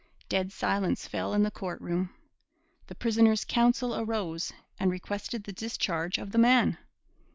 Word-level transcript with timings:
Dead 0.29 0.51
silence 0.51 1.07
fell 1.07 1.31
in 1.31 1.43
the 1.43 1.51
court 1.51 1.79
room. 1.79 2.09
The 2.87 2.95
prisoner's 2.95 3.45
counsel 3.45 3.95
arose 3.95 4.51
and 4.79 4.89
requested 4.89 5.43
the 5.43 5.53
discharge 5.53 6.17
of 6.17 6.31
the 6.31 6.39
man. 6.39 6.79